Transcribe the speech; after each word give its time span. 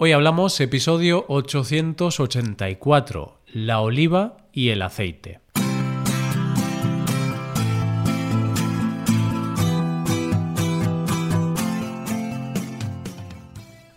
Hoy 0.00 0.12
hablamos 0.12 0.60
episodio 0.60 1.24
884, 1.26 3.40
la 3.52 3.80
oliva 3.80 4.36
y 4.52 4.68
el 4.68 4.82
aceite. 4.82 5.40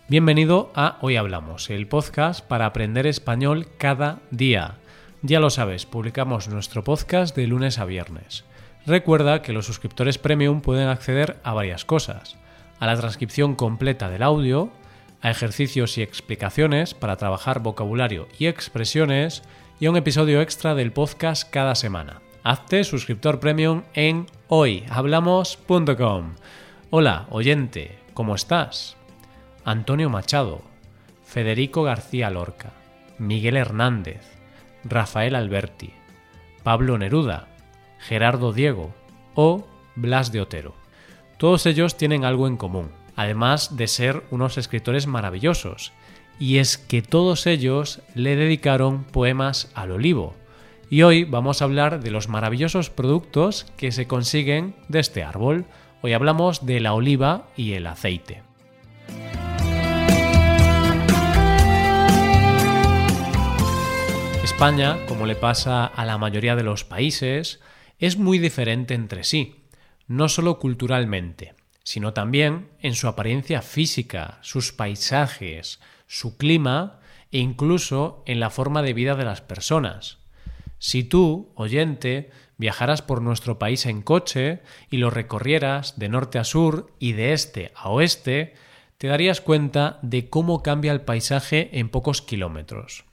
Bienvenido 0.08 0.72
a 0.74 0.98
Hoy 1.02 1.18
Hablamos, 1.18 1.70
el 1.70 1.88
podcast 1.88 2.44
para 2.48 2.66
aprender 2.66 3.06
español 3.06 3.68
cada 3.78 4.22
día. 4.32 4.80
Ya 5.22 5.40
lo 5.40 5.52
sabes, 5.52 5.86
publicamos 5.86 6.48
nuestro 6.48 6.84
podcast 6.84 7.36
de 7.36 7.46
lunes 7.46 7.78
a 7.78 7.86
viernes. 7.86 8.44
Recuerda 8.88 9.44
que 9.44 9.54
los 9.54 9.68
suscriptores 9.68 10.18
premium 10.18 10.62
pueden 10.62 10.88
acceder 10.88 11.40
a 11.44 11.54
varias 11.54 11.86
cosas. 11.86 12.38
A 12.80 12.88
la 12.88 12.98
transcripción 12.98 13.54
completa 13.54 14.10
del 14.10 14.24
audio, 14.24 14.72
a 15.22 15.30
ejercicios 15.30 15.98
y 15.98 16.02
explicaciones 16.02 16.94
para 16.94 17.18
trabajar 17.18 17.62
vocabulario 17.62 18.28
y 18.40 18.48
expresiones 18.48 19.44
y 19.80 19.86
a 19.86 19.92
un 19.92 19.98
episodio 19.98 20.42
extra 20.42 20.76
del 20.76 20.92
podcast 20.92 21.50
cada 21.50 21.76
semana. 21.76 22.22
Hazte 22.44 22.84
suscriptor 22.84 23.40
premium 23.40 23.84
en 23.94 24.26
hoyhablamos.com. 24.48 26.36
Hola, 26.90 27.28
oyente, 27.30 28.00
¿cómo 28.14 28.36
estás? 28.36 28.98
Antonio 29.64 30.10
Machado, 30.10 30.62
Federico 31.24 31.84
García 31.84 32.30
Lorca, 32.32 32.72
Miguel 33.20 33.58
Hernández, 33.58 34.22
Rafael 34.84 35.36
Alberti, 35.36 35.94
Pablo 36.64 36.98
Neruda, 36.98 37.48
Gerardo 38.00 38.54
Diego 38.54 38.94
o 39.36 39.68
Blas 39.96 40.32
de 40.32 40.42
Otero. 40.42 40.74
Todos 41.38 41.66
ellos 41.68 41.96
tienen 41.96 42.26
algo 42.26 42.48
en 42.48 42.58
común 42.58 43.01
además 43.16 43.78
de 43.78 43.88
ser 43.88 44.24
unos 44.32 44.58
escritores 44.58 45.08
maravillosos, 45.08 45.92
y 46.40 46.58
es 46.58 46.78
que 46.78 47.02
todos 47.02 47.46
ellos 47.46 48.02
le 48.16 48.36
dedicaron 48.36 49.04
poemas 49.04 49.72
al 49.76 49.92
olivo. 49.92 50.36
Y 50.90 51.04
hoy 51.04 51.24
vamos 51.24 51.62
a 51.62 51.66
hablar 51.66 52.02
de 52.02 52.12
los 52.12 52.30
maravillosos 52.30 52.90
productos 52.90 53.66
que 53.78 53.92
se 53.92 54.08
consiguen 54.08 54.76
de 54.90 55.00
este 55.00 55.24
árbol. 55.24 55.66
Hoy 56.02 56.14
hablamos 56.14 56.66
de 56.66 56.80
la 56.80 56.94
oliva 56.94 57.48
y 57.56 57.74
el 57.74 57.88
aceite. 57.88 58.44
España, 64.44 64.98
como 65.08 65.26
le 65.28 65.36
pasa 65.36 65.86
a 65.86 66.06
la 66.06 66.18
mayoría 66.18 66.56
de 66.56 66.64
los 66.64 66.84
países, 66.84 67.62
es 68.00 68.18
muy 68.18 68.38
diferente 68.38 68.96
entre 68.96 69.24
sí, 69.24 69.56
no 70.08 70.28
solo 70.28 70.60
culturalmente, 70.60 71.54
sino 71.84 72.14
también 72.14 72.70
en 72.80 72.96
su 72.96 73.08
apariencia 73.08 73.62
física, 73.62 74.38
sus 74.42 74.72
paisajes, 74.72 75.80
su 76.08 76.38
clima 76.38 77.00
e 77.32 77.40
incluso 77.40 78.24
en 78.26 78.40
la 78.40 78.50
forma 78.50 78.82
de 78.82 78.94
vida 78.94 79.16
de 79.16 79.26
las 79.26 79.42
personas. 79.42 80.18
Si 80.80 81.04
tú, 81.04 81.52
oyente, 81.56 82.32
viajaras 82.58 83.02
por 83.02 83.22
nuestro 83.22 83.60
país 83.60 83.86
en 83.86 84.02
coche 84.02 84.62
y 84.90 84.98
lo 84.98 85.10
recorrieras 85.10 85.98
de 85.98 86.10
norte 86.10 86.40
a 86.40 86.44
sur 86.44 86.92
y 87.00 87.14
de 87.14 87.34
este 87.34 87.72
a 87.76 87.90
oeste, 87.90 88.56
te 88.98 89.08
darías 89.08 89.42
cuenta 89.42 90.00
de 90.02 90.30
cómo 90.30 90.62
cambia 90.62 90.92
el 90.92 91.02
paisaje 91.02 91.70
en 91.80 91.90
pocos 91.90 92.22
kilómetros. 92.22 93.06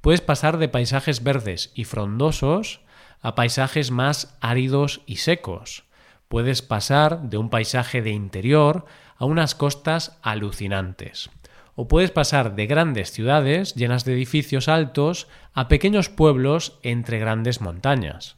Puedes 0.00 0.20
pasar 0.20 0.58
de 0.58 0.68
paisajes 0.68 1.22
verdes 1.22 1.72
y 1.74 1.84
frondosos 1.84 2.80
a 3.20 3.34
paisajes 3.34 3.90
más 3.90 4.36
áridos 4.40 5.00
y 5.04 5.16
secos, 5.16 5.84
puedes 6.28 6.62
pasar 6.62 7.22
de 7.22 7.38
un 7.38 7.50
paisaje 7.50 8.02
de 8.02 8.10
interior 8.10 8.84
a 9.16 9.24
unas 9.24 9.54
costas 9.54 10.18
alucinantes. 10.22 11.30
O 11.74 11.88
puedes 11.88 12.10
pasar 12.10 12.54
de 12.54 12.66
grandes 12.66 13.10
ciudades 13.12 13.74
llenas 13.74 14.04
de 14.04 14.14
edificios 14.14 14.68
altos 14.68 15.28
a 15.52 15.68
pequeños 15.68 16.08
pueblos 16.08 16.78
entre 16.82 17.18
grandes 17.18 17.60
montañas. 17.60 18.36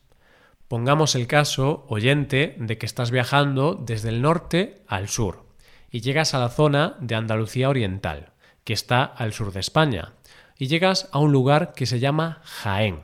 Pongamos 0.67 1.15
el 1.15 1.27
caso, 1.27 1.87
oyente, 1.89 2.57
de 2.59 2.77
que 2.77 2.87
estás 2.87 3.11
viajando 3.11 3.75
desde 3.75 4.11
el 4.11 4.21
norte 4.21 4.83
al 4.87 5.09
sur 5.09 5.47
y 5.91 6.01
llegas 6.01 6.35
a 6.35 6.39
la 6.39 6.51
zona 6.51 6.97
de 7.01 7.15
Andalucía 7.15 7.71
Oriental, 7.71 8.33
que 8.65 8.75
está 8.75 9.03
al 9.05 9.33
sur 9.33 9.53
de 9.53 9.61
España, 9.61 10.13
y 10.59 10.67
llegas 10.67 11.09
a 11.13 11.21
un 11.21 11.33
lugar 11.33 11.73
que 11.75 11.87
se 11.87 12.01
llama 12.01 12.43
Jaén. 12.45 13.01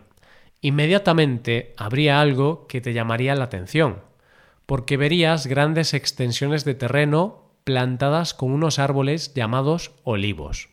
Inmediatamente 0.60 1.72
habría 1.76 2.20
algo 2.20 2.66
que 2.66 2.80
te 2.80 2.92
llamaría 2.92 3.34
la 3.34 3.44
atención, 3.44 4.02
porque 4.66 4.96
verías 4.96 5.46
grandes 5.46 5.94
extensiones 5.94 6.64
de 6.64 6.74
terreno 6.74 7.44
plantadas 7.64 8.34
con 8.34 8.50
unos 8.52 8.78
árboles 8.78 9.34
llamados 9.34 9.92
olivos. 10.04 10.68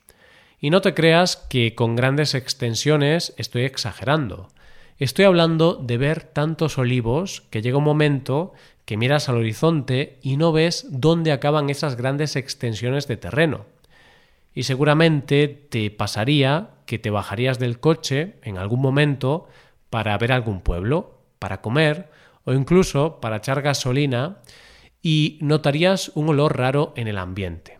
Y 0.59 0.69
no 0.69 0.81
te 0.81 0.93
creas 0.93 1.37
que 1.37 1.73
con 1.73 1.95
grandes 1.95 2.35
extensiones 2.35 3.33
estoy 3.37 3.63
exagerando. 3.63 4.49
Estoy 4.99 5.25
hablando 5.25 5.73
de 5.73 5.97
ver 5.97 6.23
tantos 6.23 6.77
olivos 6.77 7.41
que 7.49 7.61
llega 7.61 7.77
un 7.77 7.83
momento 7.83 8.53
que 8.85 8.97
miras 8.97 9.29
al 9.29 9.37
horizonte 9.37 10.19
y 10.21 10.37
no 10.37 10.51
ves 10.51 10.85
dónde 10.89 11.31
acaban 11.31 11.69
esas 11.69 11.95
grandes 11.95 12.35
extensiones 12.35 13.07
de 13.07 13.17
terreno. 13.17 13.65
Y 14.53 14.63
seguramente 14.63 15.47
te 15.47 15.89
pasaría 15.89 16.71
que 16.85 16.99
te 16.99 17.09
bajarías 17.09 17.57
del 17.57 17.79
coche 17.79 18.35
en 18.43 18.57
algún 18.57 18.81
momento 18.81 19.47
para 19.89 20.17
ver 20.17 20.31
algún 20.31 20.61
pueblo, 20.61 21.17
para 21.39 21.61
comer 21.61 22.09
o 22.45 22.53
incluso 22.53 23.19
para 23.21 23.37
echar 23.37 23.61
gasolina 23.61 24.37
y 25.01 25.37
notarías 25.41 26.11
un 26.15 26.29
olor 26.29 26.57
raro 26.57 26.93
en 26.95 27.07
el 27.07 27.17
ambiente. 27.17 27.79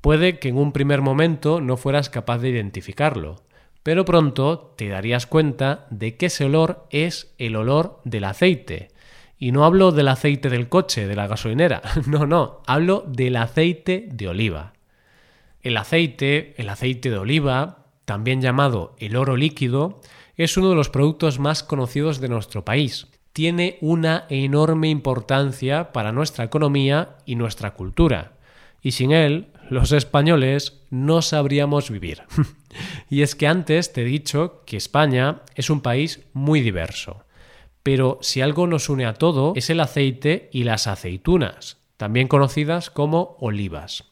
Puede 0.00 0.38
que 0.38 0.48
en 0.48 0.58
un 0.58 0.72
primer 0.72 1.00
momento 1.00 1.60
no 1.60 1.76
fueras 1.76 2.10
capaz 2.10 2.38
de 2.38 2.50
identificarlo, 2.50 3.36
pero 3.82 4.04
pronto 4.04 4.74
te 4.76 4.88
darías 4.88 5.26
cuenta 5.26 5.86
de 5.90 6.16
que 6.16 6.26
ese 6.26 6.44
olor 6.44 6.86
es 6.90 7.32
el 7.38 7.56
olor 7.56 8.00
del 8.04 8.24
aceite. 8.24 8.88
Y 9.38 9.52
no 9.52 9.64
hablo 9.64 9.90
del 9.90 10.08
aceite 10.08 10.50
del 10.50 10.68
coche, 10.68 11.06
de 11.06 11.16
la 11.16 11.26
gasolinera, 11.26 11.82
no, 12.06 12.26
no, 12.26 12.62
hablo 12.66 13.04
del 13.06 13.36
aceite 13.36 14.08
de 14.10 14.28
oliva. 14.28 14.72
El 15.62 15.76
aceite, 15.76 16.54
el 16.60 16.68
aceite 16.68 17.10
de 17.10 17.18
oliva, 17.18 17.86
también 18.04 18.40
llamado 18.40 18.96
el 18.98 19.16
oro 19.16 19.36
líquido, 19.36 20.00
es 20.36 20.56
uno 20.56 20.70
de 20.70 20.76
los 20.76 20.90
productos 20.90 21.38
más 21.38 21.62
conocidos 21.62 22.20
de 22.20 22.28
nuestro 22.28 22.64
país 22.64 23.06
tiene 23.32 23.78
una 23.80 24.26
enorme 24.28 24.88
importancia 24.88 25.92
para 25.92 26.12
nuestra 26.12 26.44
economía 26.44 27.16
y 27.24 27.36
nuestra 27.36 27.74
cultura. 27.74 28.32
Y 28.82 28.92
sin 28.92 29.12
él, 29.12 29.48
los 29.70 29.92
españoles 29.92 30.82
no 30.90 31.22
sabríamos 31.22 31.90
vivir. 31.90 32.22
y 33.10 33.22
es 33.22 33.34
que 33.34 33.46
antes 33.46 33.92
te 33.92 34.02
he 34.02 34.04
dicho 34.04 34.62
que 34.66 34.76
España 34.76 35.42
es 35.54 35.70
un 35.70 35.80
país 35.80 36.20
muy 36.32 36.60
diverso. 36.60 37.24
Pero 37.82 38.18
si 38.20 38.40
algo 38.40 38.66
nos 38.66 38.88
une 38.88 39.06
a 39.06 39.14
todo 39.14 39.54
es 39.56 39.70
el 39.70 39.80
aceite 39.80 40.50
y 40.52 40.64
las 40.64 40.86
aceitunas, 40.86 41.78
también 41.96 42.28
conocidas 42.28 42.90
como 42.90 43.36
olivas. 43.40 44.04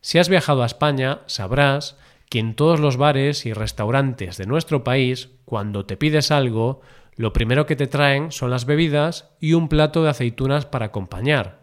Si 0.00 0.18
has 0.18 0.28
viajado 0.28 0.62
a 0.62 0.66
España, 0.66 1.20
sabrás 1.26 1.96
que 2.28 2.38
en 2.38 2.54
todos 2.54 2.80
los 2.80 2.96
bares 2.96 3.46
y 3.46 3.52
restaurantes 3.52 4.36
de 4.36 4.46
nuestro 4.46 4.82
país, 4.82 5.30
cuando 5.44 5.86
te 5.86 5.96
pides 5.96 6.30
algo, 6.30 6.80
lo 7.16 7.32
primero 7.32 7.66
que 7.66 7.76
te 7.76 7.86
traen 7.86 8.30
son 8.30 8.50
las 8.50 8.66
bebidas 8.66 9.30
y 9.40 9.54
un 9.54 9.68
plato 9.68 10.02
de 10.02 10.10
aceitunas 10.10 10.66
para 10.66 10.86
acompañar. 10.86 11.60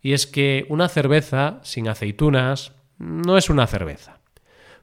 Y 0.00 0.14
es 0.14 0.26
que 0.26 0.66
una 0.68 0.88
cerveza 0.88 1.60
sin 1.62 1.88
aceitunas 1.88 2.72
no 2.98 3.36
es 3.36 3.50
una 3.50 3.66
cerveza. 3.66 4.20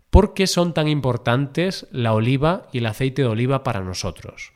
¿Por 0.10 0.36
qué 0.36 0.46
son 0.46 0.76
tan 0.76 0.88
importantes 0.88 1.88
la 1.92 2.14
oliva 2.14 2.68
y 2.72 2.78
el 2.78 2.86
aceite 2.86 3.24
de 3.24 3.30
oliva 3.30 3.64
para 3.64 3.82
nosotros? 3.82 4.54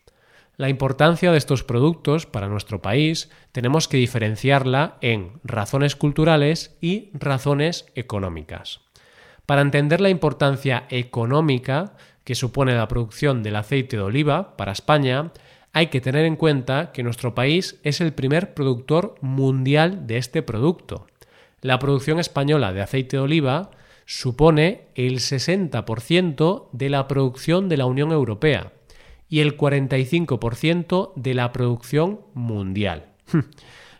La 0.55 0.69
importancia 0.69 1.31
de 1.31 1.37
estos 1.37 1.63
productos 1.63 2.25
para 2.27 2.47
nuestro 2.47 2.81
país 2.81 3.31
tenemos 3.51 3.87
que 3.87 3.97
diferenciarla 3.97 4.97
en 5.01 5.39
razones 5.43 5.95
culturales 5.95 6.77
y 6.81 7.09
razones 7.13 7.85
económicas. 7.95 8.81
Para 9.47 9.61
entender 9.61 10.01
la 10.01 10.09
importancia 10.09 10.85
económica 10.89 11.95
que 12.23 12.35
supone 12.35 12.75
la 12.75 12.87
producción 12.87 13.41
del 13.41 13.55
aceite 13.55 13.97
de 13.97 14.03
oliva 14.03 14.57
para 14.57 14.73
España, 14.73 15.31
hay 15.73 15.87
que 15.87 16.01
tener 16.01 16.25
en 16.25 16.35
cuenta 16.35 16.91
que 16.91 17.03
nuestro 17.03 17.35
país 17.35 17.79
es 17.83 18.01
el 18.01 18.13
primer 18.13 18.53
productor 18.53 19.15
mundial 19.21 20.07
de 20.07 20.17
este 20.17 20.41
producto. 20.41 21.07
La 21.61 21.79
producción 21.79 22.19
española 22.19 22.73
de 22.73 22.81
aceite 22.81 23.17
de 23.17 23.23
oliva 23.23 23.71
supone 24.05 24.87
el 24.95 25.19
60% 25.19 26.69
de 26.71 26.89
la 26.89 27.07
producción 27.07 27.69
de 27.69 27.77
la 27.77 27.85
Unión 27.85 28.11
Europea 28.11 28.73
y 29.29 29.41
el 29.41 29.57
45% 29.57 31.13
de 31.15 31.33
la 31.33 31.51
producción 31.51 32.21
mundial. 32.33 33.07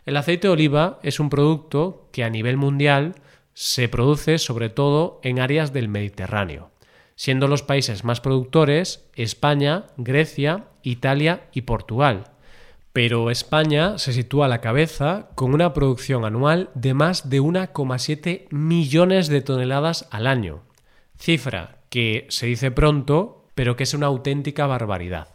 El 0.06 0.16
aceite 0.16 0.48
de 0.48 0.54
oliva 0.54 0.98
es 1.02 1.20
un 1.20 1.28
producto 1.28 2.08
que 2.12 2.24
a 2.24 2.30
nivel 2.30 2.56
mundial 2.56 3.16
se 3.52 3.90
produce 3.90 4.38
sobre 4.38 4.70
todo 4.70 5.20
en 5.22 5.38
áreas 5.38 5.74
del 5.74 5.88
Mediterráneo 5.88 6.70
siendo 7.18 7.48
los 7.48 7.64
países 7.64 8.04
más 8.04 8.20
productores 8.20 9.04
España, 9.16 9.86
Grecia, 9.96 10.66
Italia 10.84 11.48
y 11.52 11.62
Portugal. 11.62 12.30
Pero 12.92 13.32
España 13.32 13.98
se 13.98 14.12
sitúa 14.12 14.46
a 14.46 14.48
la 14.48 14.60
cabeza 14.60 15.28
con 15.34 15.52
una 15.52 15.74
producción 15.74 16.24
anual 16.24 16.70
de 16.74 16.94
más 16.94 17.28
de 17.28 17.42
1,7 17.42 18.46
millones 18.50 19.26
de 19.26 19.40
toneladas 19.42 20.06
al 20.12 20.28
año. 20.28 20.62
cifra 21.18 21.78
que 21.90 22.26
se 22.28 22.46
dice 22.46 22.70
pronto, 22.70 23.46
pero 23.56 23.74
que 23.74 23.82
es 23.82 23.94
una 23.94 24.06
auténtica 24.06 24.68
barbaridad. 24.68 25.26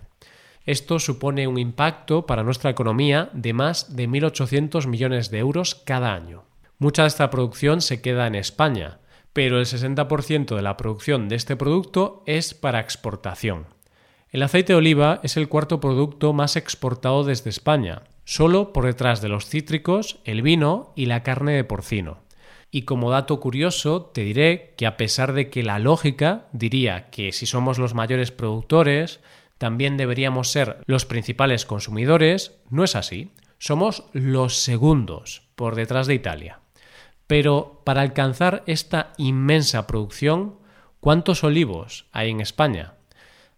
Esto 0.65 0.99
supone 0.99 1.47
un 1.47 1.57
impacto 1.57 2.25
para 2.25 2.43
nuestra 2.43 2.69
economía 2.69 3.29
de 3.33 3.51
más 3.51 3.93
de 3.97 4.07
1.800 4.07 4.87
millones 4.87 5.31
de 5.31 5.39
euros 5.39 5.75
cada 5.75 6.13
año. 6.13 6.45
Mucha 6.77 7.01
de 7.01 7.09
esta 7.09 7.29
producción 7.29 7.81
se 7.81 8.01
queda 8.01 8.25
en 8.27 8.35
España, 8.35 8.99
pero 9.33 9.59
el 9.59 9.65
60% 9.65 10.55
de 10.55 10.61
la 10.61 10.77
producción 10.77 11.27
de 11.27 11.35
este 11.35 11.55
producto 11.55 12.23
es 12.25 12.53
para 12.53 12.79
exportación. 12.79 13.65
El 14.29 14.43
aceite 14.43 14.73
de 14.73 14.77
oliva 14.77 15.19
es 15.23 15.37
el 15.37 15.49
cuarto 15.49 15.79
producto 15.79 16.33
más 16.33 16.55
exportado 16.55 17.23
desde 17.23 17.49
España, 17.49 18.03
solo 18.25 18.73
por 18.73 18.85
detrás 18.85 19.21
de 19.21 19.29
los 19.29 19.45
cítricos, 19.45 20.19
el 20.23 20.41
vino 20.41 20.93
y 20.95 21.05
la 21.07 21.23
carne 21.23 21.53
de 21.53 21.63
porcino. 21.63 22.19
Y 22.71 22.83
como 22.83 23.11
dato 23.11 23.39
curioso, 23.39 24.09
te 24.13 24.21
diré 24.21 24.73
que 24.77 24.87
a 24.87 24.97
pesar 24.97 25.33
de 25.33 25.51
que 25.51 25.61
la 25.61 25.77
lógica 25.77 26.47
diría 26.53 27.11
que 27.11 27.31
si 27.31 27.45
somos 27.45 27.77
los 27.77 27.93
mayores 27.93 28.31
productores, 28.31 29.19
también 29.59 29.97
deberíamos 29.97 30.49
ser 30.49 30.77
los 30.87 31.05
principales 31.05 31.67
consumidores, 31.67 32.57
no 32.71 32.83
es 32.83 32.95
así. 32.95 33.31
Somos 33.59 34.05
los 34.13 34.57
segundos 34.57 35.43
por 35.55 35.75
detrás 35.75 36.07
de 36.07 36.15
Italia. 36.15 36.62
Pero 37.27 37.81
para 37.83 38.01
alcanzar 38.01 38.63
esta 38.65 39.13
inmensa 39.17 39.87
producción, 39.87 40.55
¿cuántos 40.99 41.43
olivos 41.43 42.05
hay 42.11 42.29
en 42.29 42.41
España? 42.41 42.93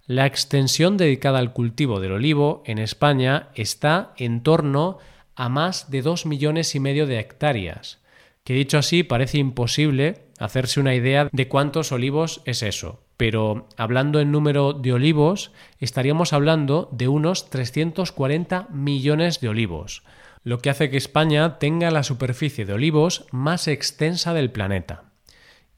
La 0.07 0.27
extensión 0.27 0.97
dedicada 0.97 1.39
al 1.39 1.51
cultivo 1.51 1.99
del 1.99 2.11
olivo 2.11 2.61
en 2.65 2.77
España 2.77 3.49
está 3.55 4.13
en 4.17 4.43
torno 4.43 4.99
a 5.35 5.49
más 5.49 5.89
de 5.89 6.01
dos 6.01 6.25
millones 6.25 6.75
y 6.75 6.79
medio 6.79 7.07
de 7.07 7.19
hectáreas, 7.19 7.99
que 8.43 8.53
dicho 8.53 8.77
así 8.77 9.01
parece 9.01 9.39
imposible 9.39 10.25
hacerse 10.39 10.79
una 10.79 10.93
idea 10.93 11.27
de 11.31 11.47
cuántos 11.47 11.91
olivos 11.91 12.41
es 12.45 12.61
eso, 12.61 13.01
pero 13.17 13.67
hablando 13.77 14.19
en 14.19 14.31
número 14.31 14.73
de 14.73 14.93
olivos, 14.93 15.51
estaríamos 15.79 16.33
hablando 16.33 16.89
de 16.91 17.07
unos 17.07 17.49
340 17.49 18.67
millones 18.69 19.39
de 19.39 19.49
olivos, 19.49 20.03
lo 20.45 20.59
que 20.59 20.69
hace 20.69 20.91
que 20.91 20.97
España 20.97 21.57
tenga 21.57 21.89
la 21.89 22.03
superficie 22.03 22.65
de 22.65 22.73
olivos 22.73 23.25
más 23.31 23.67
extensa 23.67 24.31
del 24.35 24.51
planeta. 24.51 25.05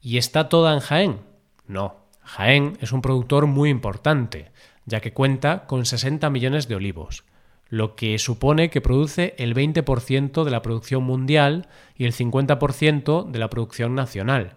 ¿Y 0.02 0.18
está 0.18 0.50
toda 0.50 0.74
en 0.74 0.80
Jaén? 0.80 1.20
No, 1.66 1.96
Jaén 2.20 2.76
es 2.82 2.92
un 2.92 3.00
productor 3.00 3.46
muy 3.46 3.70
importante, 3.70 4.52
ya 4.84 5.00
que 5.00 5.14
cuenta 5.14 5.64
con 5.66 5.86
60 5.86 6.28
millones 6.28 6.68
de 6.68 6.74
olivos, 6.74 7.24
lo 7.70 7.96
que 7.96 8.18
supone 8.18 8.68
que 8.68 8.82
produce 8.82 9.34
el 9.38 9.54
20% 9.54 10.44
de 10.44 10.50
la 10.50 10.60
producción 10.60 11.02
mundial 11.02 11.66
y 11.96 12.04
el 12.04 12.12
50% 12.12 13.30
de 13.30 13.38
la 13.38 13.48
producción 13.48 13.94
nacional, 13.94 14.56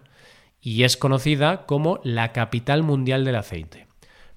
y 0.60 0.82
es 0.82 0.98
conocida 0.98 1.64
como 1.64 2.00
la 2.04 2.32
capital 2.32 2.82
mundial 2.82 3.24
del 3.24 3.36
aceite. 3.36 3.86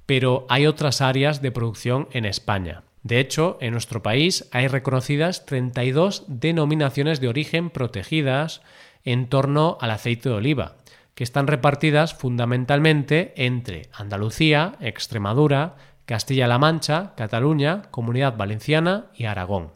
Pero 0.06 0.45
hay 0.48 0.68
otras 0.68 1.01
áreas 1.01 1.42
de 1.42 1.51
producción 1.51 2.07
en 2.12 2.24
España. 2.24 2.83
De 3.06 3.19
hecho, 3.19 3.60
en 3.62 3.74
nuestro 3.74 4.02
país 4.02 4.50
hay 4.52 4.68
reconocidas 4.68 5.46
32 5.46 6.24
denominaciones 6.28 7.19
de 7.19 7.28
origen 7.28 7.69
protegidas 7.69 8.63
en 9.04 9.30
torno 9.30 9.78
al 9.80 9.92
aceite 9.92 10.30
de 10.30 10.34
oliva, 10.34 10.78
que 11.13 11.24
están 11.24 11.46
repartidas 11.46 12.16
fundamentalmente 12.16 13.31
entre 13.38 13.90
Andalucía, 13.94 14.74
Extremadura, 14.80 15.75
Castilla-La 16.07 16.57
Mancha, 16.57 17.13
Cataluña, 17.16 17.84
Comunidad 17.92 18.38
Valenciana 18.38 19.12
y 19.13 19.25
Aragón. 19.25 19.69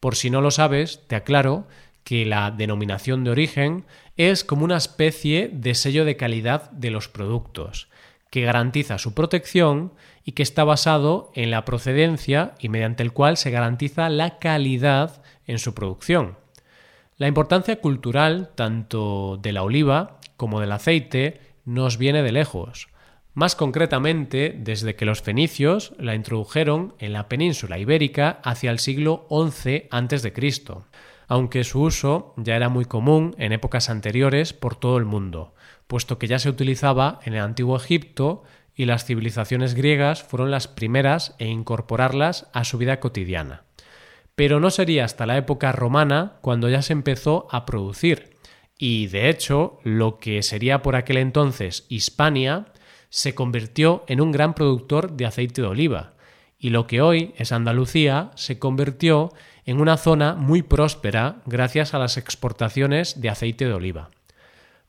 Por 0.00 0.16
si 0.16 0.28
no 0.28 0.40
lo 0.40 0.50
sabes, 0.50 1.06
te 1.06 1.14
aclaro 1.14 1.68
que 2.02 2.26
la 2.26 2.50
denominación 2.50 3.22
de 3.22 3.30
origen 3.30 3.84
es 4.16 4.42
como 4.42 4.64
una 4.64 4.78
especie 4.78 5.48
de 5.52 5.76
sello 5.76 6.04
de 6.04 6.16
calidad 6.16 6.72
de 6.72 6.90
los 6.90 7.06
productos, 7.06 7.88
que 8.30 8.42
garantiza 8.42 8.98
su 8.98 9.14
protección 9.14 9.92
y 10.28 10.32
que 10.32 10.42
está 10.42 10.62
basado 10.62 11.32
en 11.32 11.50
la 11.50 11.64
procedencia 11.64 12.52
y 12.58 12.68
mediante 12.68 13.02
el 13.02 13.14
cual 13.14 13.38
se 13.38 13.50
garantiza 13.50 14.10
la 14.10 14.38
calidad 14.38 15.22
en 15.46 15.58
su 15.58 15.72
producción. 15.72 16.36
La 17.16 17.28
importancia 17.28 17.80
cultural 17.80 18.50
tanto 18.54 19.38
de 19.40 19.52
la 19.52 19.62
oliva 19.62 20.18
como 20.36 20.60
del 20.60 20.72
aceite, 20.72 21.40
nos 21.64 21.96
viene 21.96 22.22
de 22.22 22.32
lejos. 22.32 22.88
Más 23.32 23.56
concretamente, 23.56 24.54
desde 24.54 24.96
que 24.96 25.06
los 25.06 25.22
fenicios 25.22 25.94
la 25.98 26.14
introdujeron 26.14 26.94
en 26.98 27.14
la 27.14 27.28
península 27.30 27.78
ibérica 27.78 28.38
hacia 28.44 28.70
el 28.70 28.80
siglo 28.80 29.26
XI 29.30 29.88
a.C., 29.90 30.32
aunque 31.26 31.64
su 31.64 31.80
uso 31.80 32.34
ya 32.36 32.54
era 32.54 32.68
muy 32.68 32.84
común 32.84 33.34
en 33.38 33.52
épocas 33.52 33.88
anteriores 33.88 34.52
por 34.52 34.76
todo 34.76 34.98
el 34.98 35.06
mundo, 35.06 35.54
puesto 35.86 36.18
que 36.18 36.26
ya 36.26 36.38
se 36.38 36.50
utilizaba 36.50 37.18
en 37.24 37.32
el 37.32 37.40
antiguo 37.40 37.76
Egipto 37.76 38.44
y 38.78 38.86
las 38.86 39.04
civilizaciones 39.04 39.74
griegas 39.74 40.22
fueron 40.22 40.52
las 40.52 40.68
primeras 40.68 41.34
en 41.38 41.48
incorporarlas 41.48 42.48
a 42.54 42.64
su 42.64 42.78
vida 42.78 43.00
cotidiana. 43.00 43.64
Pero 44.36 44.60
no 44.60 44.70
sería 44.70 45.04
hasta 45.04 45.26
la 45.26 45.36
época 45.36 45.72
romana 45.72 46.38
cuando 46.40 46.68
ya 46.70 46.80
se 46.80 46.92
empezó 46.94 47.48
a 47.50 47.66
producir, 47.66 48.36
y 48.78 49.08
de 49.08 49.28
hecho 49.28 49.80
lo 49.82 50.20
que 50.20 50.44
sería 50.44 50.80
por 50.80 50.94
aquel 50.94 51.16
entonces 51.16 51.86
Hispania 51.88 52.66
se 53.10 53.34
convirtió 53.34 54.04
en 54.06 54.20
un 54.20 54.30
gran 54.30 54.54
productor 54.54 55.10
de 55.10 55.26
aceite 55.26 55.60
de 55.60 55.66
oliva 55.66 56.14
y 56.56 56.70
lo 56.70 56.86
que 56.86 57.00
hoy 57.00 57.34
es 57.36 57.50
Andalucía 57.50 58.30
se 58.36 58.60
convirtió 58.60 59.32
en 59.64 59.80
una 59.80 59.96
zona 59.96 60.34
muy 60.34 60.62
próspera 60.62 61.42
gracias 61.46 61.94
a 61.94 61.98
las 61.98 62.16
exportaciones 62.16 63.20
de 63.20 63.28
aceite 63.28 63.64
de 63.64 63.72
oliva. 63.72 64.10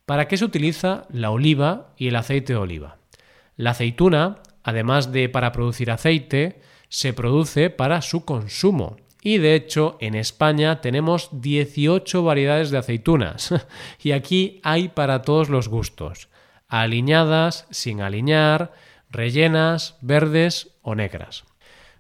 ¿Para 0.06 0.28
qué 0.28 0.38
se 0.38 0.46
utiliza 0.46 1.08
la 1.12 1.32
oliva 1.32 1.94
y 1.98 2.08
el 2.08 2.16
aceite 2.16 2.54
de 2.54 2.60
oliva? 2.60 2.99
La 3.60 3.72
aceituna, 3.72 4.38
además 4.64 5.12
de 5.12 5.28
para 5.28 5.52
producir 5.52 5.92
aceite, 5.92 6.62
se 6.88 7.12
produce 7.12 7.70
para 7.70 8.02
su 8.02 8.24
consumo 8.24 8.96
y 9.22 9.38
de 9.38 9.54
hecho, 9.54 9.98
en 10.00 10.16
España 10.16 10.80
tenemos 10.80 11.28
18 11.34 12.24
variedades 12.24 12.72
de 12.72 12.78
aceitunas. 12.78 13.54
y 14.02 14.14
aquí 14.14 14.62
hay 14.64 14.88
para 14.88 15.24
todos 15.24 15.50
los 15.50 15.68
gustos. 15.68 16.30
Aliñadas, 16.70 17.68
sin 17.70 18.00
aliñar, 18.00 18.72
rellenas, 19.10 19.98
verdes 20.00 20.78
o 20.82 20.96
negras. 20.96 21.44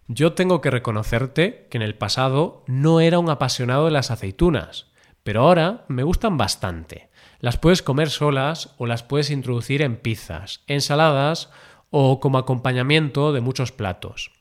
Yo 0.07 0.31
tengo 0.31 0.61
que 0.61 0.71
reconocerte 0.71 1.67
que 1.69 1.77
en 1.77 1.81
el 1.81 1.95
pasado 1.95 2.63
no 2.67 3.01
era 3.01 3.19
un 3.19 3.29
apasionado 3.29 3.83
de 3.83 3.91
las 3.91 4.11
aceitunas, 4.11 4.87
pero 5.23 5.41
ahora 5.41 5.83
me 5.89 6.03
gustan 6.03 6.37
bastante. 6.37 7.08
Las 7.39 7.57
puedes 7.57 7.81
comer 7.81 8.09
solas 8.09 8.75
o 8.77 8.85
las 8.85 9.03
puedes 9.03 9.29
introducir 9.29 9.81
en 9.81 9.95
pizzas, 9.95 10.61
ensaladas 10.67 11.49
o 11.89 12.19
como 12.19 12.37
acompañamiento 12.37 13.31
de 13.31 13.39
muchos 13.39 13.71
platos. 13.71 14.31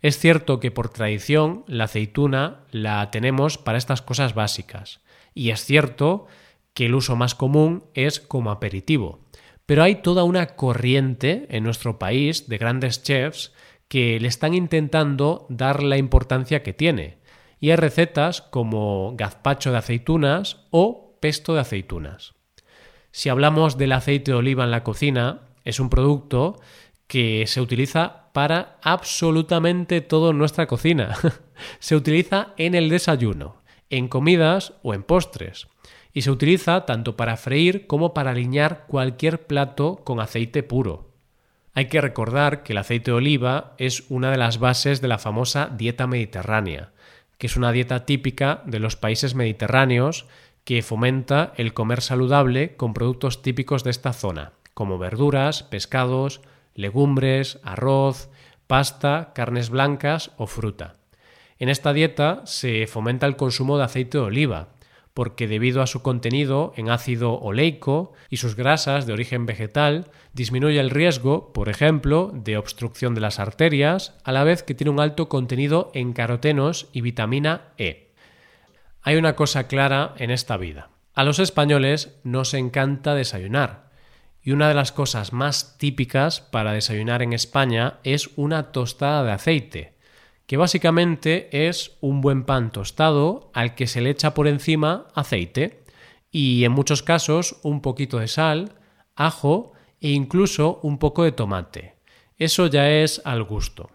Es 0.00 0.18
cierto 0.18 0.58
que 0.58 0.70
por 0.70 0.88
tradición 0.88 1.64
la 1.66 1.84
aceituna 1.84 2.60
la 2.70 3.10
tenemos 3.10 3.58
para 3.58 3.76
estas 3.76 4.00
cosas 4.00 4.34
básicas, 4.34 5.00
y 5.34 5.50
es 5.50 5.64
cierto 5.64 6.26
que 6.72 6.86
el 6.86 6.94
uso 6.94 7.14
más 7.14 7.34
común 7.34 7.84
es 7.94 8.20
como 8.20 8.50
aperitivo, 8.50 9.20
pero 9.66 9.82
hay 9.82 9.96
toda 9.96 10.24
una 10.24 10.46
corriente 10.56 11.46
en 11.50 11.64
nuestro 11.64 11.98
país 11.98 12.48
de 12.48 12.58
grandes 12.58 13.02
chefs 13.02 13.52
que 13.88 14.18
le 14.18 14.28
están 14.28 14.54
intentando 14.54 15.46
dar 15.50 15.82
la 15.82 15.98
importancia 15.98 16.62
que 16.62 16.72
tiene, 16.72 17.18
y 17.60 17.70
hay 17.70 17.76
recetas 17.76 18.40
como 18.40 19.14
gazpacho 19.14 19.72
de 19.72 19.78
aceitunas 19.78 20.66
o 20.70 21.18
pesto 21.20 21.54
de 21.54 21.60
aceitunas. 21.60 22.35
Si 23.16 23.30
hablamos 23.30 23.78
del 23.78 23.92
aceite 23.92 24.32
de 24.32 24.36
oliva 24.36 24.64
en 24.64 24.70
la 24.70 24.84
cocina, 24.84 25.40
es 25.64 25.80
un 25.80 25.88
producto 25.88 26.60
que 27.06 27.46
se 27.46 27.62
utiliza 27.62 28.30
para 28.34 28.76
absolutamente 28.82 30.02
todo 30.02 30.32
en 30.32 30.38
nuestra 30.38 30.66
cocina. 30.66 31.16
se 31.78 31.96
utiliza 31.96 32.48
en 32.58 32.74
el 32.74 32.90
desayuno, 32.90 33.62
en 33.88 34.08
comidas 34.08 34.74
o 34.82 34.92
en 34.92 35.02
postres. 35.02 35.66
Y 36.12 36.20
se 36.20 36.30
utiliza 36.30 36.84
tanto 36.84 37.16
para 37.16 37.38
freír 37.38 37.86
como 37.86 38.12
para 38.12 38.32
aliñar 38.32 38.84
cualquier 38.86 39.46
plato 39.46 40.02
con 40.04 40.20
aceite 40.20 40.62
puro. 40.62 41.14
Hay 41.72 41.86
que 41.86 42.02
recordar 42.02 42.64
que 42.64 42.74
el 42.74 42.78
aceite 42.78 43.12
de 43.12 43.16
oliva 43.16 43.72
es 43.78 44.04
una 44.10 44.30
de 44.30 44.36
las 44.36 44.58
bases 44.58 45.00
de 45.00 45.08
la 45.08 45.16
famosa 45.16 45.70
dieta 45.74 46.06
mediterránea, 46.06 46.92
que 47.38 47.46
es 47.46 47.56
una 47.56 47.72
dieta 47.72 48.04
típica 48.04 48.62
de 48.66 48.78
los 48.78 48.96
países 48.96 49.34
mediterráneos 49.34 50.26
que 50.66 50.82
fomenta 50.82 51.52
el 51.56 51.74
comer 51.74 52.02
saludable 52.02 52.74
con 52.74 52.92
productos 52.92 53.40
típicos 53.40 53.84
de 53.84 53.90
esta 53.90 54.12
zona, 54.12 54.52
como 54.74 54.98
verduras, 54.98 55.62
pescados, 55.62 56.40
legumbres, 56.74 57.60
arroz, 57.62 58.30
pasta, 58.66 59.30
carnes 59.32 59.70
blancas 59.70 60.32
o 60.36 60.48
fruta. 60.48 60.96
En 61.60 61.68
esta 61.68 61.92
dieta 61.92 62.42
se 62.46 62.88
fomenta 62.88 63.28
el 63.28 63.36
consumo 63.36 63.78
de 63.78 63.84
aceite 63.84 64.18
de 64.18 64.24
oliva, 64.24 64.70
porque 65.14 65.46
debido 65.46 65.82
a 65.82 65.86
su 65.86 66.02
contenido 66.02 66.72
en 66.76 66.90
ácido 66.90 67.38
oleico 67.38 68.12
y 68.28 68.38
sus 68.38 68.56
grasas 68.56 69.06
de 69.06 69.12
origen 69.12 69.46
vegetal, 69.46 70.10
disminuye 70.32 70.80
el 70.80 70.90
riesgo, 70.90 71.52
por 71.52 71.68
ejemplo, 71.68 72.32
de 72.34 72.58
obstrucción 72.58 73.14
de 73.14 73.20
las 73.20 73.38
arterias, 73.38 74.18
a 74.24 74.32
la 74.32 74.42
vez 74.42 74.64
que 74.64 74.74
tiene 74.74 74.90
un 74.90 74.98
alto 74.98 75.28
contenido 75.28 75.92
en 75.94 76.12
carotenos 76.12 76.88
y 76.92 77.02
vitamina 77.02 77.68
E. 77.78 78.05
Hay 79.06 79.14
una 79.14 79.36
cosa 79.36 79.68
clara 79.68 80.14
en 80.18 80.32
esta 80.32 80.56
vida. 80.56 80.90
A 81.14 81.22
los 81.22 81.38
españoles 81.38 82.18
nos 82.24 82.54
encanta 82.54 83.14
desayunar, 83.14 83.86
Y 84.42 84.50
una 84.50 84.66
de 84.66 84.74
las 84.74 84.90
cosas 84.90 85.32
más 85.32 85.78
típicas 85.78 86.40
para 86.40 86.72
desayunar 86.72 87.22
en 87.22 87.32
España 87.32 88.00
es 88.02 88.30
una 88.34 88.72
tostada 88.72 89.22
de 89.22 89.30
aceite, 89.30 89.94
que 90.48 90.56
básicamente 90.56 91.68
es 91.68 91.96
un 92.00 92.20
buen 92.20 92.42
pan 92.42 92.72
tostado 92.72 93.52
al 93.54 93.76
que 93.76 93.86
se 93.86 94.00
le 94.00 94.10
echa 94.10 94.34
por 94.34 94.48
encima 94.48 95.06
aceite 95.14 95.84
y 96.32 96.64
en 96.64 96.72
muchos 96.72 97.04
casos 97.04 97.60
un 97.62 97.82
poquito 97.82 98.18
de 98.18 98.26
sal, 98.26 98.72
ajo 99.14 99.72
e 100.00 100.10
incluso 100.10 100.80
un 100.82 100.98
poco 100.98 101.22
de 101.22 101.30
tomate. 101.30 101.94
Eso 102.38 102.66
ya 102.66 102.90
es 102.90 103.22
al 103.24 103.44
gusto. 103.44 103.88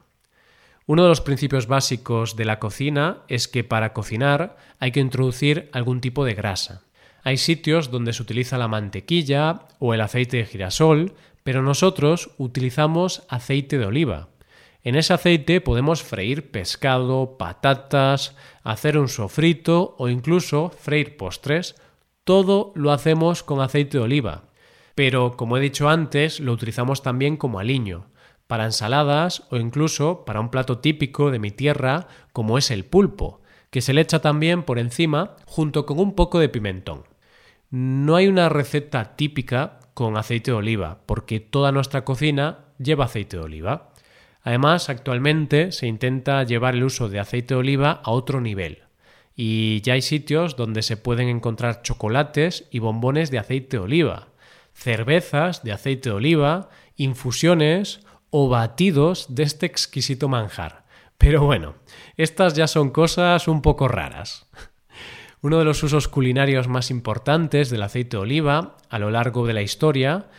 Uno 0.92 1.04
de 1.04 1.08
los 1.08 1.22
principios 1.22 1.68
básicos 1.68 2.36
de 2.36 2.44
la 2.44 2.60
cocina 2.60 3.20
es 3.30 3.48
que 3.48 3.64
para 3.64 3.94
cocinar 3.94 4.58
hay 4.78 4.92
que 4.92 5.00
introducir 5.00 5.70
algún 5.72 6.02
tipo 6.02 6.26
de 6.26 6.34
grasa. 6.34 6.84
Hay 7.24 7.38
sitios 7.38 7.92
donde 7.92 8.12
se 8.12 8.22
utiliza 8.22 8.58
la 8.58 8.68
mantequilla 8.68 9.68
o 9.80 9.94
el 9.94 10.02
aceite 10.02 10.36
de 10.36 10.46
girasol, 10.46 11.14
pero 11.44 11.62
nosotros 11.62 12.32
utilizamos 12.38 13.24
aceite 13.30 13.78
de 13.78 13.86
oliva. 13.86 14.28
En 14.84 14.96
ese 14.96 15.14
aceite 15.14 15.62
podemos 15.62 16.04
freír 16.04 16.52
pescado, 16.52 17.38
patatas, 17.38 18.36
hacer 18.62 18.98
un 18.98 19.08
sofrito 19.08 19.96
o 19.98 20.10
incluso 20.10 20.74
freír 20.78 21.16
postres. 21.16 21.76
Todo 22.26 22.74
lo 22.76 22.92
hacemos 22.92 23.44
con 23.44 23.62
aceite 23.62 23.98
de 23.98 24.04
oliva. 24.04 24.44
Pero, 24.94 25.38
como 25.38 25.56
he 25.56 25.62
dicho 25.62 25.88
antes, 25.88 26.42
lo 26.42 26.52
utilizamos 26.52 27.02
también 27.02 27.38
como 27.38 27.60
aliño, 27.60 28.12
para 28.52 28.66
ensaladas 28.66 29.44
o 29.50 29.56
incluso 29.56 30.26
para 30.26 30.42
un 30.42 30.50
plato 30.50 30.80
típico 30.80 31.32
de 31.32 31.40
mi 31.40 31.52
tierra 31.52 32.08
como 32.34 32.58
es 32.58 32.70
el 32.70 32.84
pulpo, 32.84 33.40
que 33.70 33.80
se 33.80 33.94
le 33.94 34.02
echa 34.02 34.20
también 34.20 34.64
por 34.64 34.78
encima 34.78 35.38
junto 35.46 35.86
con 35.86 36.02
un 36.02 36.16
poco 36.16 36.38
de 36.38 36.50
pimentón. 36.50 37.06
No 37.70 38.18
hay 38.18 38.28
una 38.28 38.50
receta 38.50 39.16
típica 39.16 39.80
con 39.94 40.18
aceite 40.18 40.52
de 40.52 40.58
oliva, 40.58 40.98
porque 41.06 41.40
toda 41.40 41.72
nuestra 41.72 42.04
cocina 42.04 42.66
lleva 42.78 43.06
aceite 43.06 43.38
de 43.38 43.44
oliva. 43.44 43.94
Además, 44.42 44.90
actualmente 44.90 45.72
se 45.72 45.88
intenta 45.88 46.44
llevar 46.44 46.76
el 46.76 46.84
uso 46.84 47.08
de 47.08 47.22
aceite 47.22 47.54
de 47.54 47.60
oliva 47.62 48.02
a 48.04 48.12
otro 48.12 48.42
nivel. 48.42 48.80
Y 49.34 49.80
ya 49.80 49.94
hay 49.94 50.02
sitios 50.02 50.58
donde 50.58 50.82
se 50.82 50.98
pueden 50.98 51.30
encontrar 51.30 51.84
chocolates 51.84 52.68
y 52.70 52.80
bombones 52.80 53.32
de 53.32 53.40
aceite 53.40 53.78
de 53.78 53.84
oliva, 53.84 54.28
cervezas 54.74 55.64
de 55.64 55.72
aceite 55.72 56.10
de 56.10 56.16
oliva, 56.16 56.68
infusiones 56.98 58.02
o 58.32 58.50
batidos 58.50 59.28
de 59.30 59.44
este 59.44 59.68
exquisito 59.68 60.28
manjar. 60.28 60.86
Pero 61.20 61.46
bueno, 61.46 61.76
estas 62.18 62.56
ya 62.56 62.66
son 62.66 62.90
cosas 62.90 63.48
un 63.48 63.62
poco 63.62 63.88
raras. 63.88 64.48
Uno 65.42 65.60
de 65.60 65.66
los 65.66 65.84
usos 65.84 66.08
culinarios 66.08 66.68
más 66.68 66.90
importantes 66.90 67.70
del 67.70 67.84
aceite 67.84 68.18
de 68.18 68.24
oliva 68.24 68.78
a 68.90 69.00
lo 69.00 69.12
largo 69.12 69.46
de 69.46 69.54
la 69.54 69.62
historia 69.62 70.30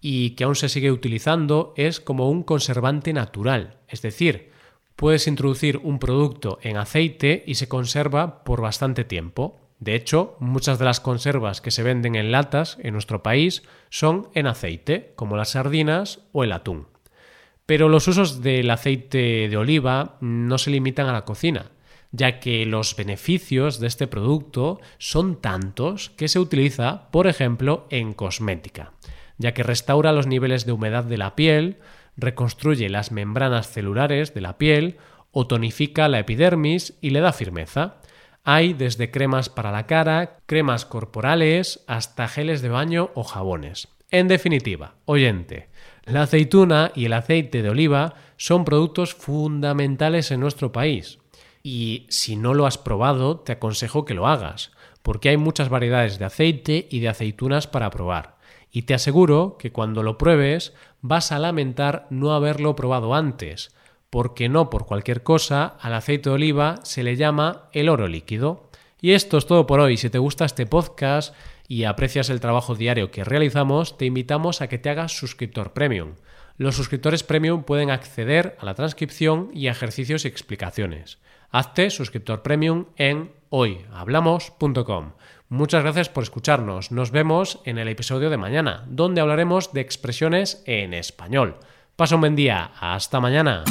y 0.00 0.30
que 0.30 0.44
aún 0.44 0.56
se 0.56 0.68
sigue 0.68 0.90
utilizando 0.90 1.74
es 1.76 2.00
como 2.00 2.28
un 2.28 2.42
conservante 2.42 3.12
natural, 3.12 3.78
es 3.86 4.02
decir, 4.02 4.50
puedes 4.96 5.26
introducir 5.26 5.78
un 5.78 5.98
producto 5.98 6.58
en 6.62 6.76
aceite 6.76 7.44
y 7.46 7.54
se 7.54 7.68
conserva 7.68 8.44
por 8.44 8.60
bastante 8.60 9.04
tiempo. 9.04 9.60
De 9.78 9.94
hecho, 9.94 10.36
muchas 10.38 10.78
de 10.78 10.84
las 10.84 11.00
conservas 11.00 11.60
que 11.60 11.70
se 11.70 11.82
venden 11.82 12.14
en 12.14 12.30
latas 12.30 12.78
en 12.82 12.92
nuestro 12.92 13.22
país 13.22 13.62
son 13.90 14.28
en 14.34 14.46
aceite, 14.46 15.12
como 15.16 15.36
las 15.36 15.50
sardinas 15.50 16.20
o 16.32 16.44
el 16.44 16.52
atún. 16.52 16.91
Pero 17.66 17.88
los 17.88 18.08
usos 18.08 18.42
del 18.42 18.70
aceite 18.70 19.48
de 19.48 19.56
oliva 19.56 20.16
no 20.20 20.58
se 20.58 20.70
limitan 20.70 21.06
a 21.06 21.12
la 21.12 21.24
cocina 21.24 21.70
ya 22.12 22.38
que 22.40 22.64
los 22.66 22.94
beneficios 22.94 23.80
de 23.80 23.88
este 23.88 24.06
producto 24.06 24.80
son 24.98 25.40
tantos 25.40 26.10
que 26.10 26.28
se 26.28 26.38
utiliza, 26.38 27.10
por 27.10 27.26
ejemplo, 27.26 27.86
en 27.90 28.12
cosmética, 28.12 28.92
ya 29.38 29.54
que 29.54 29.62
restaura 29.62 30.12
los 30.12 30.26
niveles 30.26 30.66
de 30.66 30.72
humedad 30.72 31.04
de 31.04 31.16
la 31.16 31.34
piel, 31.34 31.78
reconstruye 32.16 32.90
las 32.90 33.10
membranas 33.10 33.70
celulares 33.70 34.34
de 34.34 34.42
la 34.42 34.58
piel 34.58 34.98
o 35.30 35.46
tonifica 35.46 36.08
la 36.08 36.18
epidermis 36.18 36.98
y 37.00 37.10
le 37.10 37.20
da 37.20 37.32
firmeza. 37.32 37.96
Hay 38.44 38.74
desde 38.74 39.10
cremas 39.10 39.48
para 39.48 39.72
la 39.72 39.86
cara, 39.86 40.38
cremas 40.44 40.84
corporales, 40.84 41.82
hasta 41.86 42.28
geles 42.28 42.60
de 42.60 42.68
baño 42.68 43.10
o 43.14 43.24
jabones. 43.24 43.88
En 44.10 44.28
definitiva, 44.28 44.96
oyente, 45.06 45.70
la 46.04 46.22
aceituna 46.22 46.92
y 46.94 47.04
el 47.04 47.12
aceite 47.12 47.62
de 47.62 47.70
oliva 47.70 48.14
son 48.36 48.64
productos 48.64 49.14
fundamentales 49.14 50.30
en 50.30 50.40
nuestro 50.40 50.72
país, 50.72 51.18
y 51.62 52.06
si 52.08 52.36
no 52.36 52.54
lo 52.54 52.66
has 52.66 52.78
probado, 52.78 53.38
te 53.38 53.52
aconsejo 53.52 54.04
que 54.04 54.14
lo 54.14 54.26
hagas, 54.26 54.72
porque 55.02 55.28
hay 55.28 55.36
muchas 55.36 55.68
variedades 55.68 56.18
de 56.18 56.24
aceite 56.24 56.88
y 56.90 57.00
de 57.00 57.08
aceitunas 57.08 57.66
para 57.66 57.90
probar. 57.90 58.36
Y 58.70 58.82
te 58.82 58.94
aseguro 58.94 59.56
que 59.58 59.70
cuando 59.70 60.02
lo 60.02 60.18
pruebes 60.18 60.72
vas 61.02 61.30
a 61.30 61.38
lamentar 61.38 62.06
no 62.10 62.32
haberlo 62.32 62.74
probado 62.74 63.14
antes, 63.14 63.74
porque 64.10 64.48
no 64.48 64.70
por 64.70 64.86
cualquier 64.86 65.22
cosa 65.22 65.76
al 65.80 65.94
aceite 65.94 66.30
de 66.30 66.34
oliva 66.34 66.76
se 66.82 67.02
le 67.02 67.16
llama 67.16 67.68
el 67.72 67.88
oro 67.88 68.08
líquido. 68.08 68.68
Y 69.00 69.12
esto 69.12 69.36
es 69.36 69.46
todo 69.46 69.66
por 69.66 69.80
hoy. 69.80 69.96
Si 69.96 70.10
te 70.10 70.18
gusta 70.18 70.44
este 70.44 70.66
podcast 70.66 71.34
y 71.72 71.84
aprecias 71.84 72.28
el 72.28 72.40
trabajo 72.40 72.74
diario 72.74 73.10
que 73.10 73.24
realizamos, 73.24 73.96
te 73.96 74.04
invitamos 74.04 74.60
a 74.60 74.68
que 74.68 74.76
te 74.76 74.90
hagas 74.90 75.16
suscriptor 75.16 75.72
premium. 75.72 76.16
Los 76.58 76.76
suscriptores 76.76 77.22
premium 77.22 77.62
pueden 77.62 77.90
acceder 77.90 78.58
a 78.60 78.66
la 78.66 78.74
transcripción 78.74 79.48
y 79.54 79.68
ejercicios 79.68 80.26
y 80.26 80.28
explicaciones. 80.28 81.18
Hazte 81.50 81.88
suscriptor 81.88 82.42
premium 82.42 82.88
en 82.98 83.32
hoyhablamos.com. 83.48 85.12
Muchas 85.48 85.82
gracias 85.82 86.10
por 86.10 86.24
escucharnos. 86.24 86.92
Nos 86.92 87.10
vemos 87.10 87.60
en 87.64 87.78
el 87.78 87.88
episodio 87.88 88.28
de 88.28 88.36
mañana, 88.36 88.84
donde 88.88 89.22
hablaremos 89.22 89.72
de 89.72 89.80
expresiones 89.80 90.62
en 90.66 90.92
español. 90.92 91.56
Pasa 91.96 92.16
un 92.16 92.20
buen 92.20 92.36
día. 92.36 92.72
Hasta 92.80 93.18
mañana. 93.18 93.64